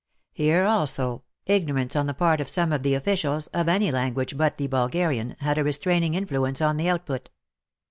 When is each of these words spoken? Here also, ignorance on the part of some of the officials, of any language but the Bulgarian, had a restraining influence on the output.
Here 0.33 0.63
also, 0.65 1.21
ignorance 1.45 1.95
on 1.95 2.07
the 2.07 2.15
part 2.15 2.41
of 2.41 2.49
some 2.49 2.71
of 2.73 2.81
the 2.81 2.95
officials, 2.95 3.45
of 3.49 3.69
any 3.69 3.91
language 3.91 4.35
but 4.35 4.57
the 4.57 4.65
Bulgarian, 4.65 5.35
had 5.41 5.59
a 5.59 5.63
restraining 5.63 6.15
influence 6.15 6.59
on 6.59 6.77
the 6.77 6.89
output. 6.89 7.29